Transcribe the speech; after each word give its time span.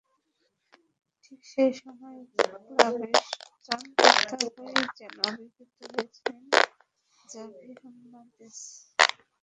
ঠিক 1.23 1.39
সেই 1.51 1.71
সময়ই 1.81 2.23
ক্লাবের 2.67 3.13
ত্রাণকর্তা 3.63 4.35
হয়েই 4.55 4.87
যেন 4.99 5.15
আবির্ভূত 5.27 5.71
হয়েছিলেন 5.83 6.43
জাভি 7.25 7.71
হার্নান্দেজ। 7.81 8.57